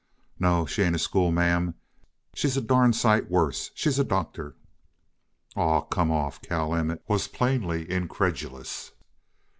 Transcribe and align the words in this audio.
"No, 0.39 0.65
she 0.65 0.81
ain't 0.81 0.95
a 0.95 0.97
schoolma'am. 0.97 1.75
She's 2.33 2.57
a 2.57 2.61
darn 2.61 2.91
sight 2.91 3.29
worse. 3.29 3.69
She's 3.75 3.99
a 3.99 4.03
doctor." 4.03 4.55
"Aw, 5.55 5.81
come 5.81 6.09
off!" 6.09 6.41
Cal 6.41 6.73
Emmett 6.73 7.03
was 7.07 7.27
plainly 7.27 7.87
incredulous. 7.87 8.93